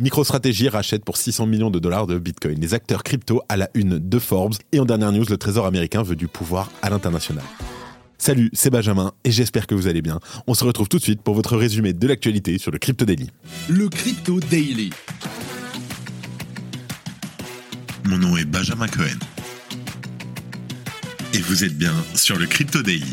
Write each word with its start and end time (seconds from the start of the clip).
MicroStrategy 0.00 0.70
rachète 0.70 1.04
pour 1.04 1.18
600 1.18 1.46
millions 1.46 1.70
de 1.70 1.78
dollars 1.78 2.06
de 2.06 2.18
Bitcoin. 2.18 2.58
Les 2.58 2.72
acteurs 2.72 3.02
crypto 3.02 3.42
à 3.50 3.58
la 3.58 3.68
une 3.74 3.98
de 3.98 4.18
Forbes. 4.18 4.54
Et 4.72 4.80
en 4.80 4.86
dernière 4.86 5.12
news, 5.12 5.26
le 5.28 5.36
Trésor 5.36 5.66
américain 5.66 6.02
veut 6.02 6.16
du 6.16 6.26
pouvoir 6.26 6.70
à 6.80 6.88
l'international. 6.88 7.44
Salut, 8.16 8.48
c'est 8.54 8.70
Benjamin 8.70 9.12
et 9.24 9.30
j'espère 9.30 9.66
que 9.66 9.74
vous 9.74 9.88
allez 9.88 10.00
bien. 10.00 10.18
On 10.46 10.54
se 10.54 10.64
retrouve 10.64 10.88
tout 10.88 10.96
de 10.96 11.02
suite 11.02 11.20
pour 11.20 11.34
votre 11.34 11.54
résumé 11.54 11.92
de 11.92 12.08
l'actualité 12.08 12.56
sur 12.56 12.70
le 12.70 12.78
Crypto 12.78 13.04
Daily. 13.04 13.28
Le 13.68 13.90
Crypto 13.90 14.40
Daily. 14.40 14.88
Mon 18.06 18.16
nom 18.16 18.38
est 18.38 18.46
Benjamin 18.46 18.88
Cohen. 18.88 19.18
Et 21.34 21.40
vous 21.40 21.62
êtes 21.62 21.76
bien 21.76 21.94
sur 22.14 22.38
le 22.38 22.46
Crypto 22.46 22.82
Daily. 22.82 23.12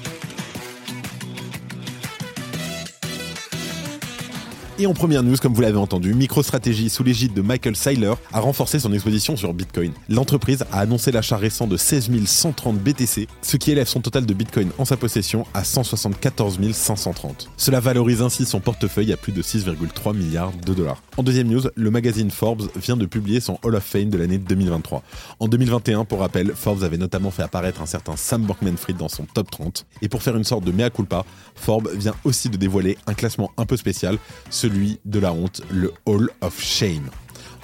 Et 4.81 4.87
en 4.87 4.95
première 4.95 5.21
news, 5.21 5.35
comme 5.39 5.53
vous 5.53 5.61
l'avez 5.61 5.77
entendu, 5.77 6.15
MicroStrategy, 6.15 6.89
sous 6.89 7.03
l'égide 7.03 7.35
de 7.35 7.43
Michael 7.43 7.75
Seiler, 7.75 8.13
a 8.33 8.39
renforcé 8.39 8.79
son 8.79 8.91
exposition 8.91 9.37
sur 9.37 9.53
Bitcoin. 9.53 9.91
L'entreprise 10.09 10.65
a 10.71 10.79
annoncé 10.79 11.11
l'achat 11.11 11.37
récent 11.37 11.67
de 11.67 11.77
16 11.77 12.09
130 12.25 12.79
BTC, 12.79 13.27
ce 13.43 13.57
qui 13.57 13.69
élève 13.69 13.85
son 13.85 14.01
total 14.01 14.25
de 14.25 14.33
Bitcoin 14.33 14.71
en 14.79 14.85
sa 14.85 14.97
possession 14.97 15.45
à 15.53 15.63
174 15.63 16.57
530. 16.73 17.51
Cela 17.57 17.79
valorise 17.79 18.23
ainsi 18.23 18.43
son 18.43 18.59
portefeuille 18.59 19.13
à 19.13 19.17
plus 19.17 19.31
de 19.31 19.43
6,3 19.43 20.17
milliards 20.17 20.51
de 20.65 20.73
dollars. 20.73 21.03
En 21.15 21.21
deuxième 21.21 21.49
news, 21.49 21.61
le 21.75 21.91
magazine 21.91 22.31
Forbes 22.31 22.71
vient 22.75 22.97
de 22.97 23.05
publier 23.05 23.39
son 23.39 23.59
Hall 23.61 23.75
of 23.75 23.83
Fame 23.83 24.09
de 24.09 24.17
l'année 24.17 24.39
2023. 24.39 25.03
En 25.39 25.47
2021, 25.47 26.05
pour 26.05 26.21
rappel, 26.21 26.53
Forbes 26.55 26.83
avait 26.83 26.97
notamment 26.97 27.29
fait 27.29 27.43
apparaître 27.43 27.83
un 27.83 27.85
certain 27.85 28.17
Sam 28.17 28.47
Bankman-Fried 28.47 28.97
dans 28.97 29.09
son 29.09 29.25
top 29.25 29.51
30. 29.51 29.85
Et 30.01 30.09
pour 30.09 30.23
faire 30.23 30.35
une 30.35 30.43
sorte 30.43 30.63
de 30.63 30.71
mea 30.71 30.89
culpa, 30.89 31.23
Forbes 31.53 31.91
vient 31.93 32.15
aussi 32.23 32.49
de 32.49 32.57
dévoiler 32.57 32.97
un 33.05 33.13
classement 33.13 33.51
un 33.57 33.67
peu 33.67 33.77
spécial, 33.77 34.17
celui 34.49 34.70
de 35.05 35.19
la 35.19 35.33
honte, 35.33 35.61
le 35.71 35.93
Hall 36.05 36.29
of 36.41 36.61
Shame. 36.61 37.09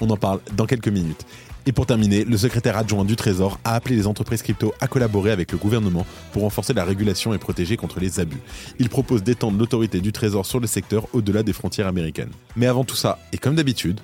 On 0.00 0.10
en 0.10 0.16
parle 0.16 0.40
dans 0.56 0.66
quelques 0.66 0.88
minutes. 0.88 1.24
Et 1.66 1.72
pour 1.72 1.86
terminer, 1.86 2.24
le 2.24 2.38
secrétaire 2.38 2.78
adjoint 2.78 3.04
du 3.04 3.16
Trésor 3.16 3.58
a 3.64 3.74
appelé 3.74 3.96
les 3.96 4.06
entreprises 4.06 4.42
crypto 4.42 4.72
à 4.80 4.86
collaborer 4.88 5.32
avec 5.32 5.52
le 5.52 5.58
gouvernement 5.58 6.06
pour 6.32 6.42
renforcer 6.42 6.72
la 6.72 6.84
régulation 6.84 7.34
et 7.34 7.38
protéger 7.38 7.76
contre 7.76 8.00
les 8.00 8.20
abus. 8.20 8.40
Il 8.78 8.88
propose 8.88 9.22
d'étendre 9.22 9.58
l'autorité 9.58 10.00
du 10.00 10.12
Trésor 10.12 10.46
sur 10.46 10.60
le 10.60 10.66
secteur 10.66 11.06
au-delà 11.12 11.42
des 11.42 11.52
frontières 11.52 11.86
américaines. 11.86 12.30
Mais 12.56 12.66
avant 12.66 12.84
tout 12.84 12.96
ça, 12.96 13.18
et 13.32 13.38
comme 13.38 13.54
d'habitude, 13.54 14.00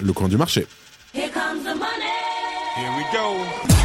le 0.00 0.12
coin 0.12 0.28
du 0.28 0.36
marché. 0.36 0.66
Here 1.14 1.30
comes 1.30 1.64
the 1.64 1.76
money. 1.76 2.18
Here 2.76 2.92
we 2.96 3.04
go. 3.12 3.77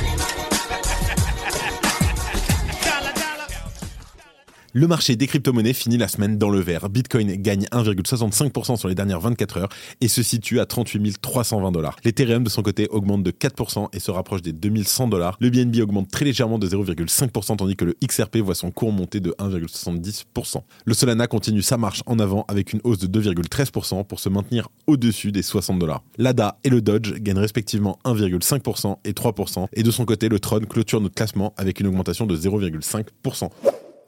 Le 4.76 4.88
marché 4.88 5.16
des 5.16 5.28
crypto-monnaies 5.28 5.74
finit 5.74 5.98
la 5.98 6.08
semaine 6.08 6.40
dans 6.40 6.50
le 6.50 6.60
vert. 6.60 6.90
Bitcoin 6.90 7.36
gagne 7.36 7.66
1,65% 7.72 8.76
sur 8.76 8.88
les 8.88 8.96
dernières 8.96 9.20
24 9.20 9.58
heures 9.58 9.70
et 10.02 10.08
se 10.08 10.24
situe 10.24 10.60
à 10.60 10.66
38 10.66 11.22
320 11.22 11.72
dollars. 11.72 11.96
L'Ethereum 12.04 12.44
de 12.44 12.50
son 12.50 12.64
côté 12.64 12.88
augmente 12.90 13.22
de 13.22 13.30
4% 13.30 13.90
et 13.94 14.00
se 14.00 14.10
rapproche 14.10 14.42
des 14.42 14.52
2100 14.52 15.10
dollars. 15.10 15.38
Le 15.40 15.52
BNB 15.52 15.80
augmente 15.80 16.10
très 16.10 16.26
légèrement 16.26 16.58
de 16.58 16.68
0,5% 16.68 17.58
tandis 17.58 17.76
que 17.76 17.86
le 17.86 17.96
XRP 18.04 18.38
voit 18.38 18.56
son 18.56 18.72
cours 18.72 18.92
monter 18.92 19.20
de 19.20 19.36
1,70%. 19.38 20.64
Le 20.86 20.94
Solana 20.96 21.28
continue 21.28 21.62
sa 21.62 21.78
marche 21.78 22.02
en 22.08 22.18
avant 22.18 22.44
avec 22.48 22.74
une 22.74 22.82
hausse 22.84 22.98
de 22.98 23.22
2,13% 23.22 24.04
pour 24.06 24.20
se 24.20 24.30
maintenir 24.30 24.70
au-dessus 24.88 25.32
des 25.32 25.44
60 25.44 25.78
dollars. 25.78 26.02
L'ADA 26.18 26.58
et 26.64 26.72
le 26.72 26.82
Dodge 26.82 27.14
gagnent 27.20 27.38
respectivement 27.38 28.00
1,5% 28.06 28.98
et 29.06 29.12
3% 29.12 29.68
et 29.72 29.84
de 29.84 29.92
son 29.92 30.06
côté 30.06 30.30
le 30.30 30.40
Tron 30.40 30.62
clôture 30.62 31.00
notre 31.00 31.14
classement 31.14 31.54
avec 31.58 31.80
une 31.80 31.86
augmentation 31.86 32.26
de 32.26 32.36
0,5%. 32.36 33.52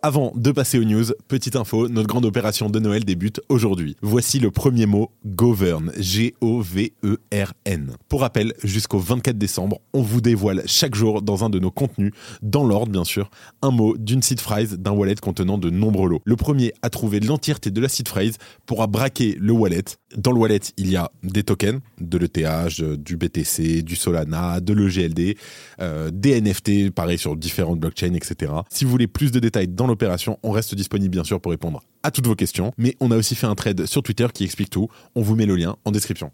Avant 0.01 0.31
de 0.35 0.51
passer 0.51 0.77
aux 0.77 0.83
news, 0.83 1.05
petite 1.27 1.55
info, 1.55 1.87
notre 1.89 2.07
grande 2.07 2.25
opération 2.25 2.69
de 2.69 2.79
Noël 2.79 3.03
débute 3.03 3.41
aujourd'hui. 3.49 3.95
Voici 4.01 4.39
le 4.39 4.51
premier 4.51 4.85
mot, 4.85 5.09
Govern, 5.25 5.91
G-O-V-E-R-N. 5.97 7.91
Pour 8.07 8.21
rappel, 8.21 8.53
jusqu'au 8.63 8.99
24 8.99 9.37
décembre, 9.37 9.79
on 9.93 10.01
vous 10.01 10.21
dévoile 10.21 10.61
chaque 10.67 10.93
jour 10.93 11.23
dans 11.23 11.43
un 11.43 11.49
de 11.49 11.57
nos 11.57 11.71
contenus, 11.71 12.11
dans 12.43 12.63
l'ordre 12.63 12.91
bien 12.91 13.03
sûr, 13.03 13.31
un 13.63 13.71
mot 13.71 13.97
d'une 13.97 14.21
seed 14.21 14.39
phrase 14.39 14.77
d'un 14.77 14.91
wallet 14.91 15.15
contenant 15.15 15.57
de 15.57 15.71
nombreux 15.71 16.07
lots. 16.07 16.21
Le 16.23 16.35
premier 16.35 16.73
à 16.83 16.89
trouver 16.91 17.19
l'entièreté 17.19 17.71
de 17.71 17.81
la 17.81 17.89
seed 17.89 18.07
phrase 18.07 18.37
pourra 18.67 18.85
braquer 18.85 19.35
le 19.39 19.53
wallet. 19.53 19.85
Dans 20.15 20.31
le 20.31 20.39
wallet, 20.39 20.61
il 20.77 20.89
y 20.89 20.95
a 20.95 21.11
des 21.23 21.43
tokens, 21.43 21.81
de 21.99 22.17
l'ETH, 22.17 22.81
du 22.99 23.17
BTC, 23.17 23.81
du 23.81 23.95
Solana, 23.95 24.59
de 24.59 24.73
l'EGLD, 24.73 25.35
euh, 25.81 26.11
des 26.13 26.39
NFT, 26.39 26.91
pareil 26.91 27.17
sur 27.17 27.35
différentes 27.35 27.79
blockchains, 27.79 28.13
etc. 28.13 28.53
Si 28.69 28.85
vous 28.85 28.91
voulez 28.91 29.07
plus 29.07 29.31
de 29.31 29.39
détails 29.39 29.67
dans 29.67 29.87
le 29.87 29.94
On 30.43 30.51
reste 30.51 30.75
disponible 30.75 31.11
bien 31.11 31.23
sûr 31.23 31.39
pour 31.41 31.51
répondre 31.51 31.81
à 32.03 32.11
toutes 32.11 32.27
vos 32.27 32.35
questions, 32.35 32.71
mais 32.77 32.95
on 32.99 33.11
a 33.11 33.17
aussi 33.17 33.35
fait 33.35 33.47
un 33.47 33.55
trade 33.55 33.85
sur 33.85 34.03
Twitter 34.03 34.27
qui 34.33 34.43
explique 34.43 34.69
tout. 34.69 34.89
On 35.15 35.21
vous 35.21 35.35
met 35.35 35.45
le 35.45 35.55
lien 35.55 35.75
en 35.85 35.91
description. 35.91 36.31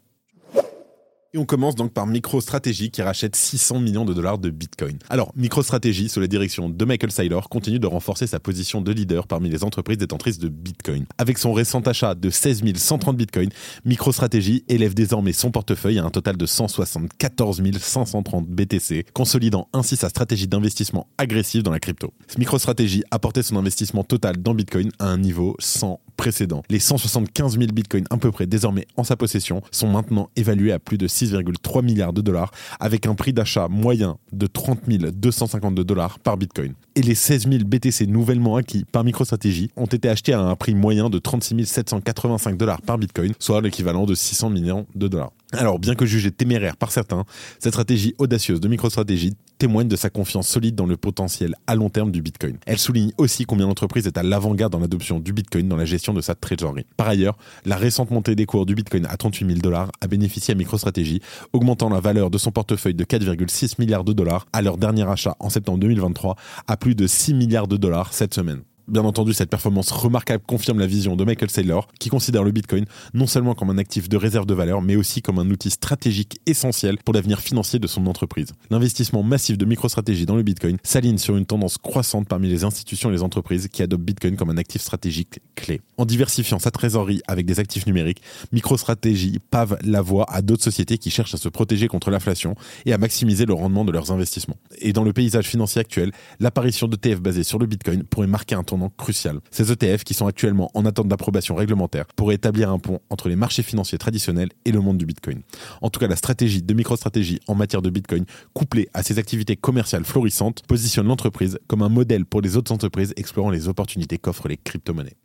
Et 1.33 1.37
on 1.37 1.45
commence 1.45 1.75
donc 1.75 1.93
par 1.93 2.07
MicroStrategy 2.07 2.91
qui 2.91 3.01
rachète 3.01 3.37
600 3.37 3.79
millions 3.79 4.03
de 4.03 4.13
dollars 4.13 4.37
de 4.37 4.49
Bitcoin. 4.49 4.99
Alors, 5.09 5.31
MicroStrategy, 5.37 6.09
sous 6.09 6.19
la 6.19 6.27
direction 6.27 6.67
de 6.67 6.83
Michael 6.83 7.09
Saylor, 7.09 7.47
continue 7.47 7.79
de 7.79 7.87
renforcer 7.87 8.27
sa 8.27 8.41
position 8.41 8.81
de 8.81 8.91
leader 8.91 9.27
parmi 9.27 9.47
les 9.47 9.63
entreprises 9.63 9.97
détentrices 9.97 10.39
de 10.39 10.49
Bitcoin. 10.49 11.05
Avec 11.17 11.37
son 11.37 11.53
récent 11.53 11.79
achat 11.79 12.15
de 12.15 12.29
16 12.29 12.63
130 12.75 13.15
Bitcoin, 13.15 13.49
MicroStrategy 13.85 14.65
élève 14.67 14.93
désormais 14.93 15.31
son 15.31 15.51
portefeuille 15.51 15.99
à 15.99 16.03
un 16.03 16.09
total 16.09 16.35
de 16.35 16.45
174 16.45 17.61
530 17.79 18.47
BTC, 18.49 19.05
consolidant 19.13 19.69
ainsi 19.71 19.95
sa 19.95 20.09
stratégie 20.09 20.49
d'investissement 20.49 21.07
agressive 21.17 21.63
dans 21.63 21.71
la 21.71 21.79
crypto. 21.79 22.13
MicroStrategy 22.37 23.05
a 23.09 23.19
porté 23.19 23.41
son 23.41 23.55
investissement 23.55 24.03
total 24.03 24.35
dans 24.35 24.53
Bitcoin 24.53 24.91
à 24.99 25.05
un 25.05 25.17
niveau 25.17 25.55
sans 25.59 26.01
précédent. 26.21 26.61
Les 26.69 26.77
175 26.77 27.57
000 27.57 27.71
Bitcoins 27.73 28.05
à 28.11 28.17
peu 28.17 28.31
près 28.31 28.45
désormais 28.45 28.85
en 28.95 29.03
sa 29.03 29.15
possession 29.15 29.63
sont 29.71 29.87
maintenant 29.87 30.29
évalués 30.35 30.71
à 30.71 30.77
plus 30.77 30.99
de 30.99 31.07
6,3 31.07 31.83
milliards 31.83 32.13
de 32.13 32.21
dollars 32.21 32.51
avec 32.79 33.07
un 33.07 33.15
prix 33.15 33.33
d'achat 33.33 33.67
moyen 33.67 34.19
de 34.31 34.45
30 34.45 34.81
252 34.87 35.83
dollars 35.83 36.19
par 36.19 36.37
Bitcoin. 36.37 36.75
Et 36.93 37.01
les 37.01 37.15
16 37.15 37.49
000 37.49 37.63
BTC 37.65 38.05
nouvellement 38.05 38.55
acquis 38.55 38.85
par 38.91 39.03
MicroStrategy 39.03 39.71
ont 39.75 39.87
été 39.87 40.09
achetés 40.09 40.33
à 40.33 40.41
un 40.41 40.55
prix 40.55 40.75
moyen 40.75 41.09
de 41.09 41.17
36 41.17 41.65
785 41.65 42.55
dollars 42.55 42.83
par 42.83 42.99
Bitcoin, 42.99 43.33
soit 43.39 43.61
l'équivalent 43.61 44.05
de 44.05 44.13
600 44.13 44.51
millions 44.51 44.85
de 44.93 45.07
dollars. 45.07 45.31
Alors, 45.53 45.79
bien 45.79 45.95
que 45.95 46.05
jugée 46.05 46.31
téméraire 46.31 46.77
par 46.77 46.91
certains, 46.91 47.25
cette 47.59 47.73
stratégie 47.73 48.15
audacieuse 48.17 48.61
de 48.61 48.67
MicroStrategy 48.67 49.35
témoigne 49.57 49.87
de 49.87 49.95
sa 49.95 50.09
confiance 50.09 50.47
solide 50.47 50.75
dans 50.75 50.85
le 50.85 50.97
potentiel 50.97 51.55
à 51.67 51.75
long 51.75 51.89
terme 51.89 52.09
du 52.09 52.21
Bitcoin. 52.21 52.57
Elle 52.65 52.79
souligne 52.79 53.11
aussi 53.17 53.45
combien 53.45 53.67
l'entreprise 53.67 54.07
est 54.07 54.17
à 54.17 54.23
l'avant-garde 54.23 54.71
dans 54.71 54.79
l'adoption 54.79 55.19
du 55.19 55.33
Bitcoin 55.33 55.67
dans 55.67 55.75
la 55.75 55.85
gestion 55.85 56.13
de 56.13 56.21
sa 56.21 56.35
treasury. 56.35 56.85
Par 56.97 57.07
ailleurs, 57.07 57.37
la 57.65 57.75
récente 57.75 58.11
montée 58.11 58.33
des 58.33 58.45
cours 58.45 58.65
du 58.65 58.75
Bitcoin 58.75 59.05
à 59.05 59.17
38 59.17 59.45
000 59.45 59.59
dollars 59.59 59.91
a 60.01 60.07
bénéficié 60.07 60.53
à 60.53 60.55
MicroStrategy, 60.55 61.21
augmentant 61.53 61.89
la 61.89 61.99
valeur 61.99 62.31
de 62.31 62.37
son 62.37 62.51
portefeuille 62.51 62.95
de 62.95 63.03
4,6 63.03 63.75
milliards 63.77 64.03
de 64.03 64.13
dollars 64.13 64.47
à 64.53 64.61
leur 64.61 64.77
dernier 64.77 65.07
achat 65.07 65.35
en 65.39 65.49
septembre 65.49 65.79
2023 65.79 66.35
à 66.67 66.77
plus 66.77 66.95
de 66.95 67.05
6 67.05 67.33
milliards 67.33 67.67
de 67.67 67.77
dollars 67.77 68.13
cette 68.13 68.33
semaine. 68.33 68.61
Bien 68.91 69.05
entendu, 69.05 69.31
cette 69.31 69.49
performance 69.49 69.89
remarquable 69.89 70.43
confirme 70.45 70.77
la 70.77 70.85
vision 70.85 71.15
de 71.15 71.23
Michael 71.23 71.49
Saylor, 71.49 71.87
qui 71.97 72.09
considère 72.09 72.43
le 72.43 72.51
Bitcoin 72.51 72.83
non 73.13 73.25
seulement 73.25 73.55
comme 73.55 73.69
un 73.69 73.77
actif 73.77 74.09
de 74.09 74.17
réserve 74.17 74.45
de 74.45 74.53
valeur, 74.53 74.81
mais 74.81 74.97
aussi 74.97 75.21
comme 75.21 75.39
un 75.39 75.49
outil 75.49 75.69
stratégique 75.69 76.41
essentiel 76.45 76.97
pour 76.97 77.13
l'avenir 77.13 77.39
financier 77.39 77.79
de 77.79 77.87
son 77.87 78.05
entreprise. 78.07 78.49
L'investissement 78.69 79.23
massif 79.23 79.57
de 79.57 79.63
MicroStratégie 79.63 80.25
dans 80.25 80.35
le 80.35 80.43
Bitcoin 80.43 80.75
s'aligne 80.83 81.19
sur 81.19 81.37
une 81.37 81.45
tendance 81.45 81.77
croissante 81.77 82.27
parmi 82.27 82.49
les 82.49 82.65
institutions 82.65 83.07
et 83.07 83.13
les 83.13 83.23
entreprises 83.23 83.69
qui 83.69 83.81
adoptent 83.81 84.03
Bitcoin 84.03 84.35
comme 84.35 84.49
un 84.49 84.57
actif 84.57 84.81
stratégique 84.81 85.39
clé. 85.55 85.79
En 85.95 86.03
diversifiant 86.03 86.59
sa 86.59 86.69
trésorerie 86.69 87.21
avec 87.29 87.45
des 87.45 87.61
actifs 87.61 87.87
numériques, 87.87 88.21
MicroStratégie 88.51 89.39
pave 89.51 89.77
la 89.85 90.01
voie 90.01 90.25
à 90.27 90.41
d'autres 90.41 90.65
sociétés 90.65 90.97
qui 90.97 91.11
cherchent 91.11 91.35
à 91.35 91.37
se 91.37 91.47
protéger 91.47 91.87
contre 91.87 92.11
l'inflation 92.11 92.55
et 92.85 92.91
à 92.91 92.97
maximiser 92.97 93.45
le 93.45 93.53
rendement 93.53 93.85
de 93.85 93.93
leurs 93.93 94.11
investissements. 94.11 94.57
Et 94.79 94.91
dans 94.91 95.05
le 95.05 95.13
paysage 95.13 95.47
financier 95.47 95.79
actuel, 95.79 96.11
l'apparition 96.41 96.89
d'ETF 96.89 97.21
basés 97.21 97.43
sur 97.43 97.57
le 97.57 97.67
Bitcoin 97.67 98.03
pourrait 98.03 98.27
marquer 98.27 98.55
un 98.55 98.63
tournant 98.63 98.80
crucial. 98.89 99.39
Ces 99.51 99.71
ETF, 99.71 100.03
qui 100.03 100.13
sont 100.13 100.27
actuellement 100.27 100.71
en 100.73 100.85
attente 100.85 101.07
d'approbation 101.07 101.55
réglementaire, 101.55 102.05
pourraient 102.15 102.35
établir 102.35 102.69
un 102.69 102.79
pont 102.79 102.99
entre 103.09 103.29
les 103.29 103.35
marchés 103.35 103.63
financiers 103.63 103.97
traditionnels 103.97 104.49
et 104.65 104.71
le 104.71 104.79
monde 104.79 104.97
du 104.97 105.05
Bitcoin. 105.05 105.41
En 105.81 105.89
tout 105.89 105.99
cas, 105.99 106.07
la 106.07 106.15
stratégie 106.15 106.61
de 106.61 106.73
MicroStratégie 106.73 107.39
en 107.47 107.55
matière 107.55 107.81
de 107.81 107.89
Bitcoin, 107.89 108.25
couplée 108.53 108.89
à 108.93 109.03
ses 109.03 109.19
activités 109.19 109.55
commerciales 109.55 110.05
florissantes, 110.05 110.63
positionne 110.67 111.07
l'entreprise 111.07 111.59
comme 111.67 111.81
un 111.81 111.89
modèle 111.89 112.25
pour 112.25 112.41
les 112.41 112.57
autres 112.57 112.71
entreprises 112.71 113.13
explorant 113.15 113.49
les 113.49 113.67
opportunités 113.67 114.17
qu'offrent 114.17 114.47
les 114.47 114.57
crypto-monnaies. 114.57 115.17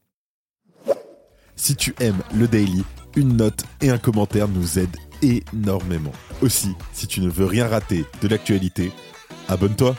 Si 1.56 1.74
tu 1.74 1.94
aimes 2.00 2.22
le 2.34 2.46
daily, 2.46 2.84
une 3.16 3.36
note 3.36 3.64
et 3.80 3.88
un 3.88 3.98
commentaire 3.98 4.46
nous 4.46 4.78
aident 4.78 4.96
énormément. 5.22 6.12
Aussi, 6.42 6.74
si 6.92 7.06
tu 7.06 7.22
ne 7.22 7.30
veux 7.30 7.46
rien 7.46 7.66
rater 7.66 8.04
de 8.20 8.28
l'actualité, 8.28 8.92
abonne-toi. 9.48 9.96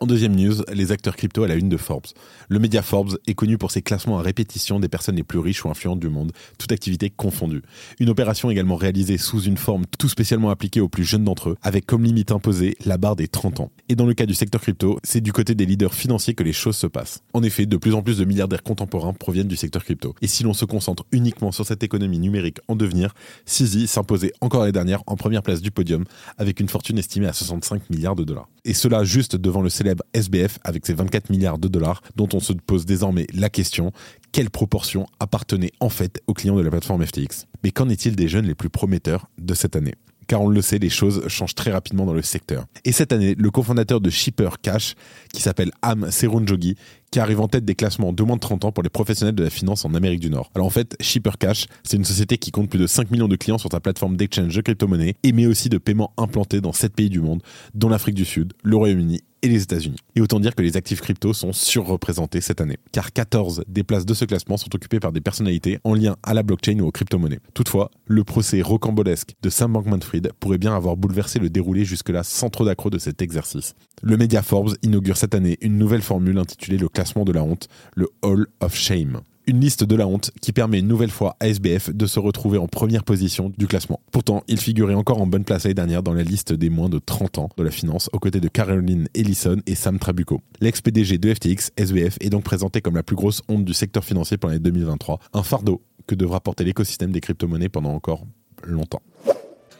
En 0.00 0.06
deuxième 0.06 0.36
news, 0.36 0.62
les 0.72 0.92
acteurs 0.92 1.16
crypto 1.16 1.42
à 1.42 1.48
la 1.48 1.56
une 1.56 1.68
de 1.68 1.76
Forbes. 1.76 2.06
Le 2.48 2.60
média 2.60 2.82
Forbes 2.82 3.18
est 3.26 3.34
connu 3.34 3.58
pour 3.58 3.72
ses 3.72 3.82
classements 3.82 4.20
à 4.20 4.22
répétition 4.22 4.78
des 4.78 4.88
personnes 4.88 5.16
les 5.16 5.24
plus 5.24 5.40
riches 5.40 5.64
ou 5.64 5.70
influentes 5.70 5.98
du 5.98 6.08
monde, 6.08 6.30
toute 6.56 6.70
activité 6.70 7.10
confondue. 7.10 7.62
Une 7.98 8.08
opération 8.08 8.48
également 8.48 8.76
réalisée 8.76 9.18
sous 9.18 9.42
une 9.42 9.56
forme 9.56 9.86
tout 9.98 10.08
spécialement 10.08 10.50
appliquée 10.50 10.80
aux 10.80 10.88
plus 10.88 11.02
jeunes 11.02 11.24
d'entre 11.24 11.50
eux, 11.50 11.56
avec 11.62 11.84
comme 11.84 12.04
limite 12.04 12.30
imposée 12.30 12.76
la 12.84 12.96
barre 12.96 13.16
des 13.16 13.26
30 13.26 13.58
ans. 13.58 13.72
Et 13.88 13.96
dans 13.96 14.06
le 14.06 14.14
cas 14.14 14.24
du 14.24 14.34
secteur 14.34 14.60
crypto, 14.60 15.00
c'est 15.02 15.20
du 15.20 15.32
côté 15.32 15.56
des 15.56 15.66
leaders 15.66 15.94
financiers 15.94 16.34
que 16.34 16.44
les 16.44 16.52
choses 16.52 16.76
se 16.76 16.86
passent. 16.86 17.24
En 17.32 17.42
effet, 17.42 17.66
de 17.66 17.76
plus 17.76 17.94
en 17.94 18.02
plus 18.02 18.18
de 18.18 18.24
milliardaires 18.24 18.62
contemporains 18.62 19.14
proviennent 19.14 19.48
du 19.48 19.56
secteur 19.56 19.82
crypto. 19.82 20.14
Et 20.22 20.28
si 20.28 20.44
l'on 20.44 20.54
se 20.54 20.64
concentre 20.64 21.06
uniquement 21.10 21.50
sur 21.50 21.66
cette 21.66 21.82
économie 21.82 22.20
numérique 22.20 22.58
en 22.68 22.76
devenir, 22.76 23.14
CZ 23.46 23.86
s'imposait 23.86 24.32
encore 24.40 24.60
l'année 24.60 24.72
dernière 24.72 25.02
en 25.08 25.16
première 25.16 25.42
place 25.42 25.60
du 25.60 25.72
podium, 25.72 26.04
avec 26.36 26.60
une 26.60 26.68
fortune 26.68 26.98
estimée 26.98 27.26
à 27.26 27.32
65 27.32 27.90
milliards 27.90 28.14
de 28.14 28.22
dollars. 28.22 28.48
Et 28.68 28.74
cela 28.74 29.02
juste 29.02 29.34
devant 29.34 29.62
le 29.62 29.70
célèbre 29.70 30.04
SBF 30.12 30.58
avec 30.62 30.84
ses 30.84 30.92
24 30.92 31.30
milliards 31.30 31.56
de 31.56 31.68
dollars, 31.68 32.02
dont 32.16 32.28
on 32.34 32.38
se 32.38 32.52
pose 32.52 32.84
désormais 32.84 33.26
la 33.32 33.48
question 33.48 33.92
quelle 34.30 34.50
proportion 34.50 35.06
appartenait 35.20 35.72
en 35.80 35.88
fait 35.88 36.20
aux 36.26 36.34
clients 36.34 36.54
de 36.54 36.60
la 36.60 36.68
plateforme 36.68 37.02
FTX 37.04 37.46
Mais 37.64 37.70
qu'en 37.70 37.88
est-il 37.88 38.14
des 38.14 38.28
jeunes 38.28 38.44
les 38.44 38.54
plus 38.54 38.68
prometteurs 38.68 39.30
de 39.38 39.54
cette 39.54 39.74
année? 39.74 39.94
Car 40.26 40.42
on 40.42 40.48
le 40.48 40.60
sait, 40.60 40.78
les 40.78 40.90
choses 40.90 41.26
changent 41.28 41.54
très 41.54 41.70
rapidement 41.70 42.04
dans 42.04 42.12
le 42.12 42.20
secteur. 42.20 42.66
Et 42.84 42.92
cette 42.92 43.14
année, 43.14 43.34
le 43.38 43.50
cofondateur 43.50 44.02
de 44.02 44.10
Shipper 44.10 44.50
Cash, 44.60 44.96
qui 45.32 45.40
s'appelle 45.40 45.70
Am 45.80 46.10
Serunjogi, 46.10 46.76
qui 47.10 47.20
arrive 47.20 47.40
en 47.40 47.48
tête 47.48 47.64
des 47.64 47.74
classements 47.74 48.12
de 48.12 48.22
moins 48.22 48.36
de 48.36 48.40
30 48.40 48.66
ans 48.66 48.72
pour 48.72 48.82
les 48.82 48.90
professionnels 48.90 49.34
de 49.34 49.44
la 49.44 49.50
finance 49.50 49.84
en 49.84 49.94
Amérique 49.94 50.20
du 50.20 50.30
Nord. 50.30 50.50
Alors 50.54 50.66
en 50.66 50.70
fait, 50.70 50.96
Shipper 51.00 51.32
Cash, 51.38 51.66
c'est 51.82 51.96
une 51.96 52.04
société 52.04 52.38
qui 52.38 52.50
compte 52.50 52.70
plus 52.70 52.78
de 52.78 52.86
5 52.86 53.10
millions 53.10 53.28
de 53.28 53.36
clients 53.36 53.58
sur 53.58 53.70
sa 53.70 53.80
plateforme 53.80 54.16
d'exchange 54.16 54.54
de 54.54 54.60
crypto-monnaies 54.60 55.14
et 55.22 55.32
met 55.32 55.46
aussi 55.46 55.68
de 55.68 55.78
paiements 55.78 56.12
implantés 56.16 56.60
dans 56.60 56.72
7 56.72 56.94
pays 56.94 57.10
du 57.10 57.20
monde, 57.20 57.42
dont 57.74 57.88
l'Afrique 57.88 58.14
du 58.14 58.24
Sud, 58.24 58.52
le 58.62 58.76
Royaume-Uni 58.76 59.20
et 59.42 59.48
les 59.48 59.62
États-Unis. 59.62 59.98
Et 60.16 60.20
autant 60.20 60.40
dire 60.40 60.54
que 60.54 60.62
les 60.62 60.76
actifs 60.76 61.00
crypto 61.00 61.32
sont 61.32 61.52
surreprésentés 61.52 62.40
cette 62.40 62.60
année, 62.60 62.76
car 62.92 63.12
14 63.12 63.64
des 63.68 63.84
places 63.84 64.06
de 64.06 64.14
ce 64.14 64.24
classement 64.24 64.56
sont 64.56 64.74
occupées 64.74 65.00
par 65.00 65.12
des 65.12 65.20
personnalités 65.20 65.78
en 65.84 65.94
lien 65.94 66.16
à 66.22 66.34
la 66.34 66.42
blockchain 66.42 66.78
ou 66.80 66.86
aux 66.86 66.92
crypto-monnaies. 66.92 67.40
Toutefois, 67.54 67.90
le 68.06 68.24
procès 68.24 68.62
rocambolesque 68.62 69.34
de 69.42 69.50
Sam 69.50 69.72
Bankman-Fried 69.72 70.32
pourrait 70.40 70.58
bien 70.58 70.74
avoir 70.74 70.96
bouleversé 70.96 71.38
le 71.38 71.50
déroulé 71.50 71.84
jusque-là 71.84 72.22
sans 72.24 72.50
trop 72.50 72.64
d'accro 72.64 72.90
de 72.90 72.98
cet 72.98 73.22
exercice. 73.22 73.74
Le 74.02 74.16
média 74.16 74.42
Forbes 74.42 74.74
inaugure 74.82 75.16
cette 75.16 75.34
année 75.34 75.58
une 75.60 75.76
nouvelle 75.76 76.02
formule 76.02 76.38
intitulée 76.38 76.78
le 76.78 76.88
classement 76.98 77.24
de 77.24 77.30
la 77.30 77.44
honte, 77.44 77.68
le 77.94 78.08
Hall 78.22 78.48
of 78.58 78.74
Shame 78.74 79.20
une 79.46 79.60
liste 79.60 79.82
de 79.82 79.96
la 79.96 80.06
honte 80.06 80.30
qui 80.42 80.52
permet 80.52 80.80
une 80.80 80.88
nouvelle 80.88 81.10
fois 81.10 81.34
à 81.40 81.48
SBF 81.48 81.88
de 81.88 82.06
se 82.06 82.18
retrouver 82.18 82.58
en 82.58 82.66
première 82.66 83.02
position 83.02 83.50
du 83.56 83.66
classement. 83.66 83.98
Pourtant, 84.12 84.42
il 84.46 84.60
figurait 84.60 84.92
encore 84.92 85.22
en 85.22 85.26
bonne 85.26 85.44
place 85.44 85.64
l'année 85.64 85.72
dernière 85.72 86.02
dans 86.02 86.12
la 86.12 86.22
liste 86.22 86.52
des 86.52 86.68
moins 86.68 86.90
de 86.90 86.98
30 86.98 87.38
ans 87.38 87.48
de 87.56 87.62
la 87.62 87.70
finance 87.70 88.10
aux 88.12 88.18
côtés 88.18 88.40
de 88.40 88.48
Caroline 88.48 89.08
Ellison 89.14 89.56
et 89.66 89.74
Sam 89.74 89.98
Trabucco. 89.98 90.42
L'ex-PDG 90.60 91.16
de 91.16 91.32
FTX, 91.32 91.70
SBF, 91.78 92.18
est 92.20 92.28
donc 92.28 92.44
présenté 92.44 92.82
comme 92.82 92.96
la 92.96 93.02
plus 93.02 93.16
grosse 93.16 93.40
honte 93.48 93.64
du 93.64 93.72
secteur 93.72 94.04
financier 94.04 94.36
pour 94.36 94.50
l'année 94.50 94.60
2023, 94.60 95.18
un 95.32 95.42
fardeau 95.42 95.80
que 96.06 96.14
devra 96.14 96.40
porter 96.40 96.64
l'écosystème 96.64 97.12
des 97.12 97.22
crypto-monnaies 97.22 97.70
pendant 97.70 97.94
encore 97.94 98.26
longtemps. 98.64 99.02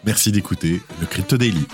Merci 0.07 0.33
d'écouter 0.33 0.81
le 0.99 1.07
Crypto 1.07 1.37
Daily. 1.37 1.67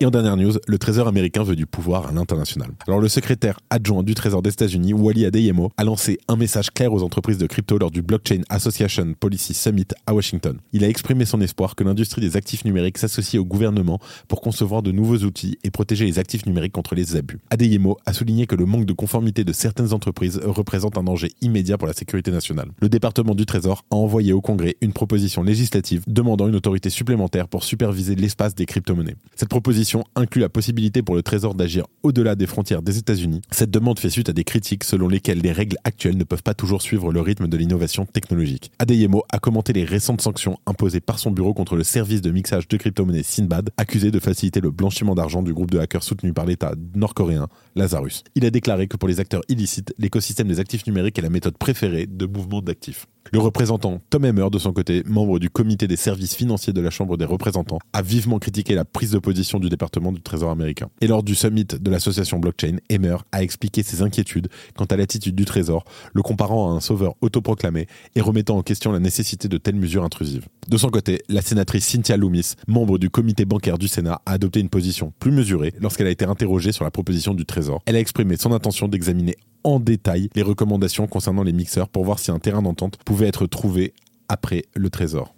Et 0.00 0.06
en 0.06 0.12
dernière 0.12 0.36
news, 0.36 0.52
le 0.68 0.78
Trésor 0.78 1.08
américain 1.08 1.42
veut 1.42 1.56
du 1.56 1.66
pouvoir 1.66 2.06
à 2.06 2.12
l'international. 2.12 2.70
Alors 2.86 3.00
le 3.00 3.08
secrétaire 3.08 3.58
adjoint 3.68 4.04
du 4.04 4.14
Trésor 4.14 4.42
des 4.42 4.50
États-Unis, 4.50 4.92
Wally 4.92 5.26
Adeyemo, 5.26 5.72
a 5.76 5.82
lancé 5.82 6.20
un 6.28 6.36
message 6.36 6.70
clair 6.70 6.92
aux 6.92 7.02
entreprises 7.02 7.36
de 7.36 7.48
crypto 7.48 7.78
lors 7.78 7.90
du 7.90 8.00
Blockchain 8.00 8.42
Association 8.48 9.14
Policy 9.18 9.54
Summit 9.54 9.88
à 10.06 10.14
Washington. 10.14 10.58
Il 10.72 10.84
a 10.84 10.88
exprimé 10.88 11.24
son 11.24 11.40
espoir 11.40 11.74
que 11.74 11.82
l'industrie 11.82 12.20
des 12.20 12.36
actifs 12.36 12.64
numériques 12.64 12.96
s'associe 12.96 13.40
au 13.40 13.44
gouvernement 13.44 13.98
pour 14.28 14.40
concevoir 14.40 14.84
de 14.84 14.92
nouveaux 14.92 15.18
outils 15.24 15.58
et 15.64 15.72
protéger 15.72 16.04
les 16.04 16.20
actifs 16.20 16.46
numériques 16.46 16.74
contre 16.74 16.94
les 16.94 17.16
abus. 17.16 17.40
Adeyemo 17.50 17.96
a 18.06 18.12
souligné 18.12 18.46
que 18.46 18.54
le 18.54 18.66
manque 18.66 18.86
de 18.86 18.92
conformité 18.92 19.42
de 19.42 19.52
certaines 19.52 19.92
entreprises 19.92 20.40
représente 20.44 20.96
un 20.96 21.02
danger 21.02 21.32
immédiat 21.40 21.76
pour 21.76 21.88
la 21.88 21.94
sécurité 21.94 22.30
nationale. 22.30 22.68
Le 22.80 22.88
département 22.88 23.34
du 23.34 23.46
Trésor 23.46 23.84
a 23.90 23.96
envoyé 23.96 24.32
au 24.32 24.40
Congrès 24.40 24.76
une 24.80 24.92
proposition 24.92 25.42
législative 25.42 26.04
demandant 26.06 26.46
une 26.46 26.54
autorité 26.54 26.88
supplémentaire 26.88 27.48
pour 27.48 27.64
superviser 27.64 28.14
l'espace 28.14 28.54
des 28.54 28.64
crypto-monnaies. 28.64 29.16
Cette 29.34 29.48
proposition 29.48 29.87
inclut 30.14 30.40
la 30.40 30.48
possibilité 30.48 31.02
pour 31.02 31.14
le 31.14 31.22
Trésor 31.22 31.54
d'agir 31.54 31.86
au-delà 32.02 32.34
des 32.34 32.46
frontières 32.46 32.82
des 32.82 32.98
États-Unis. 32.98 33.42
Cette 33.50 33.70
demande 33.70 33.98
fait 33.98 34.10
suite 34.10 34.28
à 34.28 34.32
des 34.32 34.44
critiques 34.44 34.84
selon 34.84 35.08
lesquelles 35.08 35.40
les 35.40 35.52
règles 35.52 35.76
actuelles 35.84 36.16
ne 36.16 36.24
peuvent 36.24 36.42
pas 36.42 36.54
toujours 36.54 36.82
suivre 36.82 37.12
le 37.12 37.20
rythme 37.20 37.48
de 37.48 37.56
l'innovation 37.56 38.06
technologique. 38.06 38.70
Adeyemo 38.78 39.24
a 39.30 39.38
commenté 39.38 39.72
les 39.72 39.84
récentes 39.84 40.20
sanctions 40.20 40.58
imposées 40.66 41.00
par 41.00 41.18
son 41.18 41.30
bureau 41.30 41.54
contre 41.54 41.76
le 41.76 41.84
service 41.84 42.20
de 42.20 42.30
mixage 42.30 42.68
de 42.68 42.76
crypto-monnaies 42.76 43.22
Sinbad, 43.22 43.70
accusé 43.76 44.10
de 44.10 44.20
faciliter 44.20 44.60
le 44.60 44.70
blanchiment 44.70 45.14
d'argent 45.14 45.42
du 45.42 45.52
groupe 45.52 45.70
de 45.70 45.78
hackers 45.78 46.02
soutenu 46.02 46.32
par 46.32 46.46
l'État 46.46 46.74
nord-coréen, 46.94 47.48
Lazarus. 47.74 48.24
Il 48.34 48.44
a 48.44 48.50
déclaré 48.50 48.88
que 48.88 48.96
pour 48.96 49.08
les 49.08 49.20
acteurs 49.20 49.42
illicites, 49.48 49.94
l'écosystème 49.98 50.48
des 50.48 50.60
actifs 50.60 50.86
numériques 50.86 51.18
est 51.18 51.22
la 51.22 51.30
méthode 51.30 51.56
préférée 51.56 52.06
de 52.06 52.26
mouvement 52.26 52.60
d'actifs. 52.60 53.06
Le 53.32 53.40
représentant 53.40 54.00
Tom 54.10 54.24
Emmer, 54.24 54.48
de 54.50 54.58
son 54.58 54.72
côté, 54.72 55.02
membre 55.06 55.38
du 55.38 55.50
comité 55.50 55.86
des 55.86 55.96
services 55.96 56.34
financiers 56.34 56.72
de 56.72 56.80
la 56.80 56.90
Chambre 56.90 57.16
des 57.16 57.24
représentants, 57.24 57.78
a 57.92 58.00
vivement 58.00 58.38
critiqué 58.38 58.74
la 58.74 58.84
prise 58.84 59.10
de 59.10 59.18
position 59.18 59.58
du 59.58 59.68
département 59.68 60.12
du 60.12 60.22
Trésor 60.22 60.50
américain. 60.50 60.88
Et 61.00 61.06
lors 61.06 61.22
du 61.22 61.34
summit 61.34 61.64
de 61.64 61.90
l'association 61.90 62.38
blockchain, 62.38 62.76
Emmer 62.88 63.16
a 63.32 63.42
expliqué 63.42 63.82
ses 63.82 64.02
inquiétudes 64.02 64.48
quant 64.76 64.86
à 64.86 64.96
l'attitude 64.96 65.34
du 65.34 65.44
Trésor, 65.44 65.84
le 66.14 66.22
comparant 66.22 66.72
à 66.72 66.74
un 66.74 66.80
sauveur 66.80 67.14
autoproclamé 67.20 67.86
et 68.14 68.20
remettant 68.20 68.56
en 68.56 68.62
question 68.62 68.92
la 68.92 69.00
nécessité 69.00 69.48
de 69.48 69.58
telles 69.58 69.76
mesures 69.76 70.04
intrusives. 70.04 70.46
De 70.68 70.76
son 70.76 70.88
côté, 70.88 71.22
la 71.28 71.42
sénatrice 71.42 71.86
Cynthia 71.86 72.16
Loomis, 72.16 72.54
membre 72.66 72.98
du 72.98 73.10
comité 73.10 73.44
bancaire 73.44 73.78
du 73.78 73.88
Sénat, 73.88 74.22
a 74.26 74.32
adopté 74.32 74.60
une 74.60 74.68
position 74.68 75.12
plus 75.18 75.32
mesurée 75.32 75.74
lorsqu'elle 75.80 76.06
a 76.06 76.10
été 76.10 76.24
interrogée 76.24 76.72
sur 76.72 76.84
la 76.84 76.90
proposition 76.90 77.34
du 77.34 77.44
Trésor. 77.44 77.82
Elle 77.86 77.96
a 77.96 78.00
exprimé 78.00 78.36
son 78.36 78.52
intention 78.52 78.88
d'examiner 78.88 79.36
en 79.64 79.80
détail 79.80 80.28
les 80.34 80.42
recommandations 80.42 81.06
concernant 81.06 81.42
les 81.42 81.52
mixeurs 81.52 81.88
pour 81.88 82.04
voir 82.04 82.18
si 82.18 82.30
un 82.30 82.38
terrain 82.38 82.62
d'entente 82.62 82.96
pouvait 83.04 83.28
être 83.28 83.46
trouvé 83.46 83.94
après 84.28 84.64
le 84.74 84.90
trésor. 84.90 85.34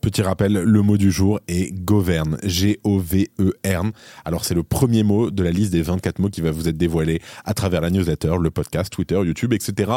Petit 0.00 0.22
rappel, 0.22 0.54
le 0.54 0.82
mot 0.82 0.96
du 0.96 1.10
jour 1.10 1.40
est 1.46 1.74
govern, 1.74 2.38
G-O-V-E-R. 2.42 3.82
Alors 4.24 4.46
c'est 4.46 4.54
le 4.54 4.62
premier 4.62 5.02
mot 5.02 5.30
de 5.30 5.42
la 5.42 5.50
liste 5.50 5.72
des 5.72 5.82
24 5.82 6.20
mots 6.20 6.30
qui 6.30 6.40
va 6.40 6.50
vous 6.50 6.68
être 6.68 6.78
dévoilé 6.78 7.20
à 7.44 7.52
travers 7.52 7.82
la 7.82 7.90
newsletter, 7.90 8.36
le 8.40 8.50
podcast, 8.50 8.90
Twitter, 8.90 9.16
YouTube, 9.16 9.52
etc. 9.52 9.92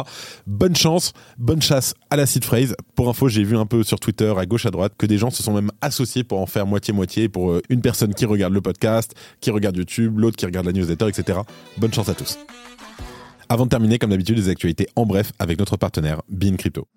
Bonne 0.46 0.76
chance, 0.76 1.14
bonne 1.38 1.62
chasse 1.62 1.94
à 2.10 2.16
la 2.16 2.26
seed 2.26 2.44
phrase. 2.44 2.74
Pour 2.94 3.08
info, 3.08 3.28
j'ai 3.28 3.44
vu 3.44 3.56
un 3.56 3.64
peu 3.64 3.82
sur 3.82 3.98
Twitter, 3.98 4.32
à 4.36 4.44
gauche, 4.44 4.66
à 4.66 4.70
droite, 4.70 4.92
que 4.98 5.06
des 5.06 5.16
gens 5.16 5.30
se 5.30 5.42
sont 5.42 5.54
même 5.54 5.70
associés 5.80 6.22
pour 6.22 6.38
en 6.38 6.46
faire 6.46 6.66
moitié-moitié, 6.66 7.30
pour 7.30 7.52
euh, 7.52 7.62
une 7.70 7.80
personne 7.80 8.12
qui 8.12 8.26
regarde 8.26 8.52
le 8.52 8.60
podcast, 8.60 9.14
qui 9.40 9.50
regarde 9.50 9.76
YouTube, 9.76 10.18
l'autre 10.18 10.36
qui 10.36 10.44
regarde 10.44 10.66
la 10.66 10.72
newsletter, 10.72 11.08
etc. 11.08 11.38
Bonne 11.78 11.94
chance 11.94 12.10
à 12.10 12.14
tous. 12.14 12.38
Avant 13.54 13.66
de 13.66 13.70
terminer, 13.70 14.00
comme 14.00 14.10
d'habitude, 14.10 14.36
les 14.36 14.48
actualités 14.48 14.88
en 14.96 15.06
bref 15.06 15.30
avec 15.38 15.60
notre 15.60 15.76
partenaire 15.76 16.22
Bean 16.28 16.56
Crypto. 16.56 16.88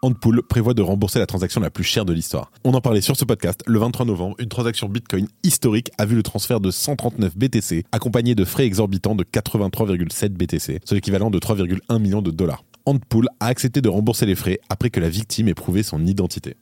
Antpool 0.00 0.40
prévoit 0.44 0.72
de 0.72 0.82
rembourser 0.82 1.18
la 1.18 1.26
transaction 1.26 1.60
la 1.60 1.68
plus 1.68 1.82
chère 1.82 2.04
de 2.04 2.12
l'histoire. 2.12 2.52
On 2.62 2.72
en 2.74 2.80
parlait 2.80 3.00
sur 3.00 3.16
ce 3.16 3.24
podcast 3.24 3.60
le 3.66 3.76
23 3.80 4.06
novembre, 4.06 4.36
une 4.38 4.48
transaction 4.48 4.88
Bitcoin 4.88 5.26
historique 5.42 5.90
a 5.98 6.06
vu 6.06 6.14
le 6.14 6.22
transfert 6.22 6.60
de 6.60 6.70
139 6.70 7.36
BTC 7.36 7.86
accompagné 7.90 8.36
de 8.36 8.44
frais 8.44 8.66
exorbitants 8.66 9.16
de 9.16 9.24
83,7 9.24 10.28
BTC, 10.28 10.78
soit 10.84 10.94
l'équivalent 10.94 11.32
de 11.32 11.40
3,1 11.40 11.98
millions 11.98 12.22
de 12.22 12.30
dollars. 12.30 12.62
Antpool 12.84 13.26
a 13.40 13.46
accepté 13.46 13.80
de 13.80 13.88
rembourser 13.88 14.26
les 14.26 14.36
frais 14.36 14.60
après 14.68 14.90
que 14.90 15.00
la 15.00 15.08
victime 15.08 15.48
ait 15.48 15.54
prouvé 15.54 15.82
son 15.82 16.06
identité. 16.06 16.54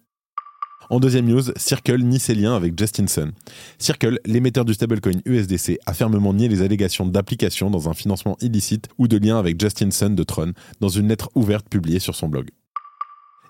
En 0.90 1.00
deuxième 1.00 1.26
news, 1.26 1.42
Circle 1.56 2.02
nie 2.02 2.18
ses 2.18 2.34
liens 2.34 2.54
avec 2.54 2.78
Justin 2.78 3.06
Sun. 3.06 3.32
Circle, 3.78 4.20
l'émetteur 4.26 4.64
du 4.64 4.74
stablecoin 4.74 5.20
USDC, 5.24 5.78
a 5.86 5.94
fermement 5.94 6.34
nié 6.34 6.48
les 6.48 6.62
allégations 6.62 7.06
d'application 7.06 7.70
dans 7.70 7.88
un 7.88 7.94
financement 7.94 8.36
illicite 8.40 8.88
ou 8.98 9.08
de 9.08 9.16
lien 9.16 9.38
avec 9.38 9.60
Justin 9.60 9.90
Sun 9.90 10.14
de 10.14 10.22
Tron 10.22 10.52
dans 10.80 10.88
une 10.88 11.08
lettre 11.08 11.30
ouverte 11.34 11.68
publiée 11.68 12.00
sur 12.00 12.14
son 12.14 12.28
blog. 12.28 12.50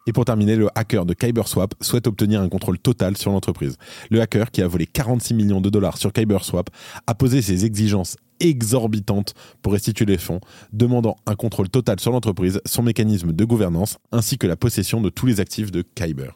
Et 0.07 0.13
pour 0.13 0.27
terminer, 0.27 0.57
le 0.57 0.69
hacker 0.75 1.07
de 1.07 1.15
KyberSwap 1.15 1.75
souhaite 1.81 2.07
obtenir 2.07 2.43
un 2.43 2.49
contrôle 2.49 2.79
total 2.79 3.17
sur 3.17 3.33
l'entreprise. 3.33 3.77
Le 4.11 4.21
hacker, 4.21 4.51
qui 4.51 4.61
a 4.61 4.69
volé 4.69 4.87
46 4.87 5.33
millions 5.33 5.63
de 5.63 5.71
dollars 5.71 5.97
sur 5.97 6.13
KyberSwap, 6.13 6.69
a 7.07 7.15
posé 7.15 7.41
ses 7.41 7.65
exigences 7.65 8.17
exorbitantes 8.41 9.33
pour 9.63 9.73
restituer 9.73 10.05
les 10.05 10.19
fonds, 10.19 10.41
demandant 10.73 11.17
un 11.27 11.37
contrôle 11.37 11.71
total 11.71 12.01
sur 12.01 12.13
l'entreprise, 12.13 12.61
son 12.67 12.83
mécanisme 12.83 13.33
de 13.33 13.45
gouvernance, 13.45 13.97
ainsi 14.13 14.37
que 14.37 14.47
la 14.47 14.57
possession 14.57 15.01
de 15.01 15.09
tous 15.09 15.27
les 15.27 15.41
actifs 15.41 15.73
de 15.73 15.83
Kyber. 15.95 16.33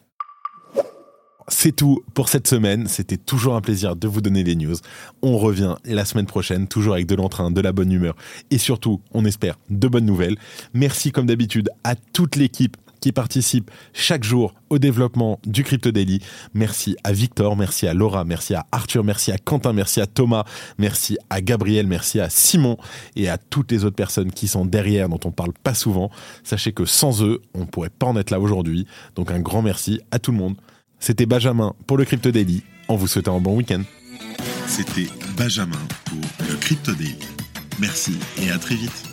C'est 1.49 1.75
tout 1.75 2.03
pour 2.13 2.29
cette 2.29 2.47
semaine. 2.47 2.87
C'était 2.87 3.17
toujours 3.17 3.55
un 3.55 3.61
plaisir 3.61 3.95
de 3.95 4.07
vous 4.07 4.21
donner 4.21 4.43
les 4.43 4.55
news. 4.55 4.75
On 5.21 5.37
revient 5.37 5.75
la 5.85 6.05
semaine 6.05 6.25
prochaine, 6.25 6.67
toujours 6.67 6.93
avec 6.93 7.07
de 7.07 7.15
l'entrain, 7.15 7.51
de 7.51 7.61
la 7.61 7.71
bonne 7.71 7.91
humeur 7.91 8.15
et 8.51 8.57
surtout, 8.57 9.01
on 9.13 9.25
espère, 9.25 9.57
de 9.69 9.87
bonnes 9.87 10.05
nouvelles. 10.05 10.37
Merci 10.73 11.11
comme 11.11 11.25
d'habitude 11.25 11.69
à 11.83 11.95
toute 11.95 12.35
l'équipe 12.35 12.77
qui 12.99 13.11
participe 13.11 13.71
chaque 13.93 14.23
jour 14.23 14.53
au 14.69 14.77
développement 14.77 15.39
du 15.45 15.63
Crypto 15.63 15.91
Daily. 15.91 16.21
Merci 16.53 16.97
à 17.03 17.13
Victor, 17.13 17.55
merci 17.55 17.87
à 17.87 17.93
Laura, 17.93 18.25
merci 18.25 18.53
à 18.55 18.65
Arthur, 18.71 19.03
merci 19.03 19.31
à 19.31 19.37
Quentin, 19.37 19.73
merci 19.73 20.01
à 20.01 20.05
Thomas, 20.05 20.43
merci 20.77 21.17
à 21.29 21.41
Gabriel, 21.41 21.87
merci 21.87 22.19
à 22.19 22.29
Simon 22.29 22.77
et 23.15 23.29
à 23.29 23.37
toutes 23.37 23.71
les 23.71 23.85
autres 23.85 23.95
personnes 23.95 24.31
qui 24.31 24.47
sont 24.47 24.65
derrière, 24.65 25.07
dont 25.07 25.19
on 25.23 25.31
parle 25.31 25.53
pas 25.63 25.73
souvent. 25.73 26.11
Sachez 26.43 26.73
que 26.73 26.85
sans 26.85 27.23
eux, 27.23 27.41
on 27.53 27.65
pourrait 27.65 27.89
pas 27.89 28.07
en 28.07 28.17
être 28.17 28.31
là 28.31 28.39
aujourd'hui. 28.39 28.85
Donc 29.15 29.31
un 29.31 29.39
grand 29.39 29.61
merci 29.61 30.01
à 30.11 30.19
tout 30.19 30.31
le 30.31 30.37
monde. 30.37 30.55
C'était 30.99 31.25
Benjamin 31.25 31.73
pour 31.87 31.97
le 31.97 32.05
Crypto 32.05 32.31
Daily, 32.31 32.63
en 32.87 32.95
vous 32.95 33.07
souhaitant 33.07 33.37
un 33.37 33.41
bon 33.41 33.55
week-end. 33.55 33.81
C'était 34.67 35.07
Benjamin 35.37 35.79
pour 36.05 36.21
le 36.49 36.55
Crypto 36.57 36.93
Daily. 36.93 37.17
Merci 37.79 38.17
et 38.41 38.51
à 38.51 38.57
très 38.57 38.75
vite. 38.75 39.08